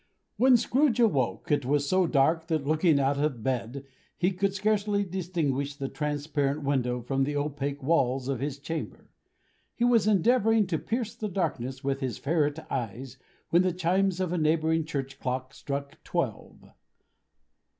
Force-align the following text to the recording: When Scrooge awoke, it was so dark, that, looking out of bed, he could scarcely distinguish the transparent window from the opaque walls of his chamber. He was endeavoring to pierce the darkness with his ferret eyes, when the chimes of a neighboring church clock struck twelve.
When 0.35 0.57
Scrooge 0.57 0.99
awoke, 0.99 1.51
it 1.51 1.63
was 1.63 1.87
so 1.87 2.07
dark, 2.07 2.47
that, 2.47 2.65
looking 2.65 2.99
out 2.99 3.19
of 3.19 3.43
bed, 3.43 3.85
he 4.17 4.31
could 4.31 4.55
scarcely 4.55 5.03
distinguish 5.03 5.75
the 5.75 5.89
transparent 5.89 6.63
window 6.63 7.01
from 7.03 7.23
the 7.23 7.35
opaque 7.37 7.83
walls 7.83 8.27
of 8.27 8.39
his 8.39 8.57
chamber. 8.57 9.11
He 9.75 9.83
was 9.83 10.07
endeavoring 10.07 10.65
to 10.65 10.79
pierce 10.79 11.13
the 11.13 11.29
darkness 11.29 11.83
with 11.83 11.99
his 11.99 12.17
ferret 12.17 12.57
eyes, 12.71 13.19
when 13.51 13.61
the 13.61 13.73
chimes 13.73 14.19
of 14.19 14.33
a 14.33 14.39
neighboring 14.39 14.85
church 14.85 15.19
clock 15.19 15.53
struck 15.53 16.03
twelve. 16.03 16.71